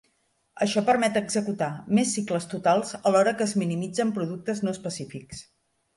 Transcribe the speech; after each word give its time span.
Això 0.65 0.81
permet 0.87 1.19
executar 1.21 1.67
més 1.99 2.15
cicles 2.17 2.49
totals 2.55 2.97
alhora 3.11 3.35
que 3.41 3.47
es 3.49 3.55
minimitzen 3.65 4.15
productes 4.17 4.63
no 4.65 4.75
específics. 4.79 5.45